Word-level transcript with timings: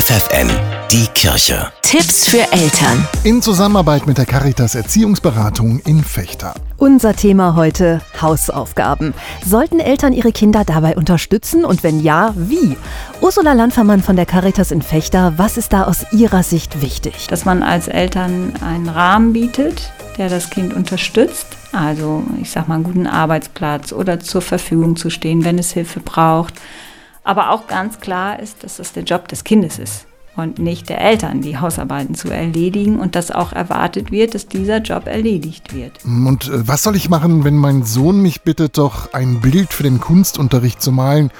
FFN, 0.00 0.48
die 0.90 1.06
Kirche. 1.14 1.70
Tipps 1.82 2.26
für 2.26 2.50
Eltern. 2.52 3.06
In 3.22 3.42
Zusammenarbeit 3.42 4.06
mit 4.06 4.16
der 4.16 4.24
Caritas 4.24 4.74
Erziehungsberatung 4.74 5.80
in 5.80 6.02
Fechter. 6.02 6.54
Unser 6.78 7.14
Thema 7.14 7.54
heute 7.54 8.00
Hausaufgaben. 8.18 9.12
Sollten 9.44 9.78
Eltern 9.78 10.14
ihre 10.14 10.32
Kinder 10.32 10.64
dabei 10.64 10.96
unterstützen 10.96 11.66
und 11.66 11.82
wenn 11.82 12.00
ja, 12.00 12.32
wie? 12.34 12.78
Ursula 13.20 13.52
Landfermann 13.52 14.00
von 14.00 14.16
der 14.16 14.24
Caritas 14.24 14.70
in 14.70 14.80
Fechter, 14.80 15.34
was 15.36 15.58
ist 15.58 15.74
da 15.74 15.84
aus 15.84 16.06
Ihrer 16.12 16.44
Sicht 16.44 16.80
wichtig? 16.80 17.26
Dass 17.26 17.44
man 17.44 17.62
als 17.62 17.86
Eltern 17.86 18.54
einen 18.66 18.88
Rahmen 18.88 19.34
bietet, 19.34 19.92
der 20.16 20.30
das 20.30 20.48
Kind 20.48 20.72
unterstützt. 20.72 21.46
Also 21.72 22.22
ich 22.40 22.50
sag 22.50 22.68
mal 22.68 22.76
einen 22.76 22.84
guten 22.84 23.06
Arbeitsplatz 23.06 23.92
oder 23.92 24.18
zur 24.18 24.40
Verfügung 24.40 24.96
zu 24.96 25.10
stehen, 25.10 25.44
wenn 25.44 25.58
es 25.58 25.72
Hilfe 25.72 26.00
braucht 26.00 26.54
aber 27.24 27.50
auch 27.50 27.66
ganz 27.66 28.00
klar 28.00 28.40
ist, 28.40 28.64
dass 28.64 28.78
es 28.78 28.92
der 28.92 29.04
Job 29.04 29.28
des 29.28 29.44
Kindes 29.44 29.78
ist 29.78 30.06
und 30.36 30.58
nicht 30.58 30.88
der 30.88 31.00
Eltern, 31.00 31.42
die 31.42 31.58
Hausarbeiten 31.58 32.14
zu 32.14 32.30
erledigen 32.30 32.98
und 32.98 33.14
dass 33.14 33.30
auch 33.30 33.52
erwartet 33.52 34.10
wird, 34.10 34.34
dass 34.34 34.46
dieser 34.46 34.78
Job 34.78 35.06
erledigt 35.06 35.74
wird. 35.74 35.92
Und 36.04 36.48
äh, 36.48 36.66
was 36.66 36.82
soll 36.82 36.96
ich 36.96 37.08
machen, 37.08 37.44
wenn 37.44 37.56
mein 37.56 37.82
Sohn 37.84 38.20
mich 38.22 38.42
bittet, 38.42 38.78
doch 38.78 39.12
ein 39.12 39.40
Bild 39.40 39.72
für 39.72 39.82
den 39.82 40.00
Kunstunterricht 40.00 40.80
zu 40.80 40.92
malen, 40.92 41.30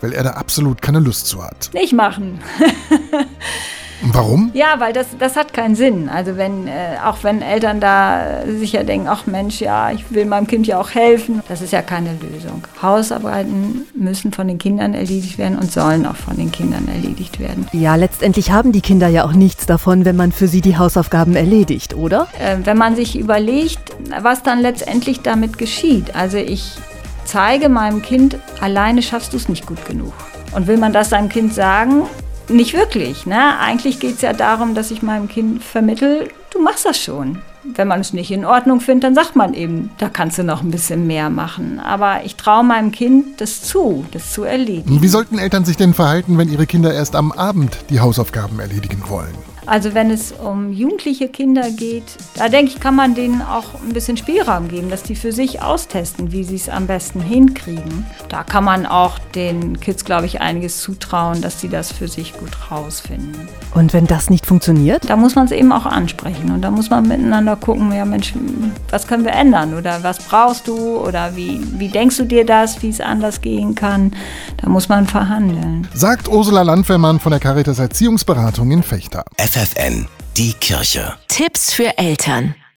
weil 0.00 0.12
er 0.12 0.24
da 0.24 0.30
absolut 0.30 0.82
keine 0.82 1.00
Lust 1.00 1.26
zu 1.26 1.42
hat? 1.42 1.70
Nicht 1.72 1.92
machen. 1.92 2.40
Warum? 4.02 4.50
Ja, 4.54 4.76
weil 4.78 4.92
das, 4.92 5.08
das 5.18 5.36
hat 5.36 5.52
keinen 5.52 5.74
Sinn. 5.74 6.08
Also 6.08 6.36
wenn, 6.36 6.66
äh, 6.66 6.96
auch 7.04 7.18
wenn 7.22 7.42
Eltern 7.42 7.80
da 7.80 8.42
sicher 8.46 8.84
denken, 8.84 9.08
ach 9.08 9.26
Mensch, 9.26 9.60
ja, 9.60 9.90
ich 9.90 10.10
will 10.10 10.24
meinem 10.24 10.46
Kind 10.46 10.66
ja 10.66 10.80
auch 10.80 10.90
helfen, 10.90 11.42
das 11.48 11.62
ist 11.62 11.72
ja 11.72 11.82
keine 11.82 12.10
Lösung. 12.14 12.64
Hausarbeiten 12.82 13.86
müssen 13.94 14.32
von 14.32 14.48
den 14.48 14.58
Kindern 14.58 14.94
erledigt 14.94 15.38
werden 15.38 15.58
und 15.58 15.70
sollen 15.70 16.06
auch 16.06 16.16
von 16.16 16.36
den 16.36 16.50
Kindern 16.50 16.88
erledigt 16.88 17.38
werden. 17.38 17.66
Ja, 17.72 17.94
letztendlich 17.96 18.50
haben 18.50 18.72
die 18.72 18.80
Kinder 18.80 19.08
ja 19.08 19.24
auch 19.24 19.32
nichts 19.32 19.66
davon, 19.66 20.04
wenn 20.04 20.16
man 20.16 20.32
für 20.32 20.48
sie 20.48 20.60
die 20.60 20.78
Hausaufgaben 20.78 21.36
erledigt, 21.36 21.94
oder? 21.94 22.28
Äh, 22.38 22.56
wenn 22.64 22.78
man 22.78 22.96
sich 22.96 23.18
überlegt, 23.18 23.80
was 24.22 24.42
dann 24.42 24.60
letztendlich 24.60 25.20
damit 25.20 25.58
geschieht. 25.58 26.14
Also 26.14 26.38
ich 26.38 26.76
zeige 27.24 27.68
meinem 27.68 28.02
Kind, 28.02 28.38
alleine 28.60 29.02
schaffst 29.02 29.32
du 29.32 29.36
es 29.36 29.48
nicht 29.48 29.66
gut 29.66 29.84
genug. 29.84 30.12
Und 30.52 30.66
will 30.66 30.78
man 30.78 30.92
das 30.92 31.10
seinem 31.10 31.28
Kind 31.28 31.54
sagen, 31.54 32.02
nicht 32.50 32.74
wirklich. 32.74 33.26
Ne? 33.26 33.58
Eigentlich 33.58 34.00
geht 34.00 34.16
es 34.16 34.20
ja 34.20 34.32
darum, 34.32 34.74
dass 34.74 34.90
ich 34.90 35.02
meinem 35.02 35.28
Kind 35.28 35.62
vermittel, 35.62 36.28
du 36.52 36.60
machst 36.60 36.84
das 36.84 36.98
schon. 36.98 37.38
Wenn 37.62 37.88
man 37.88 38.00
es 38.00 38.14
nicht 38.14 38.30
in 38.30 38.46
Ordnung 38.46 38.80
findet, 38.80 39.04
dann 39.04 39.14
sagt 39.14 39.36
man 39.36 39.52
eben, 39.52 39.90
da 39.98 40.08
kannst 40.08 40.38
du 40.38 40.44
noch 40.44 40.62
ein 40.62 40.70
bisschen 40.70 41.06
mehr 41.06 41.28
machen. 41.28 41.78
Aber 41.78 42.24
ich 42.24 42.36
traue 42.36 42.64
meinem 42.64 42.90
Kind 42.90 43.40
das 43.40 43.62
zu, 43.62 44.06
das 44.12 44.32
zu 44.32 44.44
erledigen. 44.44 45.02
Wie 45.02 45.08
sollten 45.08 45.38
Eltern 45.38 45.66
sich 45.66 45.76
denn 45.76 45.92
verhalten, 45.92 46.38
wenn 46.38 46.50
ihre 46.50 46.66
Kinder 46.66 46.92
erst 46.92 47.14
am 47.14 47.32
Abend 47.32 47.76
die 47.90 48.00
Hausaufgaben 48.00 48.58
erledigen 48.60 49.02
wollen? 49.08 49.34
Also 49.66 49.94
wenn 49.94 50.10
es 50.10 50.32
um 50.32 50.72
jugendliche 50.72 51.28
Kinder 51.28 51.70
geht, 51.70 52.04
da 52.34 52.48
denke 52.48 52.72
ich, 52.72 52.80
kann 52.80 52.94
man 52.94 53.14
denen 53.14 53.42
auch 53.42 53.74
ein 53.82 53.92
bisschen 53.92 54.16
Spielraum 54.16 54.68
geben, 54.68 54.90
dass 54.90 55.02
die 55.02 55.14
für 55.14 55.32
sich 55.32 55.62
austesten, 55.62 56.32
wie 56.32 56.44
sie 56.44 56.56
es 56.56 56.68
am 56.68 56.86
besten 56.86 57.20
hinkriegen. 57.20 58.06
Da 58.28 58.42
kann 58.42 58.64
man 58.64 58.86
auch 58.86 59.18
den 59.34 59.78
Kids, 59.80 60.04
glaube 60.04 60.26
ich, 60.26 60.40
einiges 60.40 60.80
zutrauen, 60.80 61.40
dass 61.40 61.60
sie 61.60 61.68
das 61.68 61.92
für 61.92 62.08
sich 62.08 62.32
gut 62.32 62.70
rausfinden. 62.70 63.48
Und 63.74 63.92
wenn 63.92 64.06
das 64.06 64.30
nicht 64.30 64.46
funktioniert? 64.46 65.08
Da 65.08 65.16
muss 65.16 65.34
man 65.34 65.44
es 65.46 65.52
eben 65.52 65.72
auch 65.72 65.86
ansprechen 65.86 66.50
und 66.50 66.62
da 66.62 66.70
muss 66.70 66.90
man 66.90 67.06
miteinander 67.06 67.56
gucken, 67.56 67.92
ja 67.92 68.04
Mensch, 68.04 68.34
was 68.90 69.06
können 69.06 69.24
wir 69.24 69.32
ändern 69.32 69.74
oder 69.74 70.02
was 70.02 70.18
brauchst 70.18 70.66
du 70.66 70.98
oder 70.98 71.36
wie, 71.36 71.60
wie 71.78 71.88
denkst 71.88 72.16
du 72.16 72.24
dir 72.24 72.44
das, 72.44 72.82
wie 72.82 72.88
es 72.88 73.00
anders 73.00 73.40
gehen 73.40 73.74
kann. 73.74 74.12
Da 74.56 74.68
muss 74.68 74.88
man 74.88 75.06
verhandeln. 75.06 75.86
Sagt 75.94 76.28
Ursula 76.28 76.62
Landwehrmann 76.62 77.20
von 77.20 77.30
der 77.30 77.40
Caritas 77.40 77.78
Erziehungsberatung 77.78 78.70
in 78.70 78.82
Fechter. 78.82 79.24
FFN, 79.50 80.06
die 80.36 80.52
Kirche. 80.52 81.16
Tipps 81.26 81.74
für 81.74 81.98
Eltern. 81.98 82.54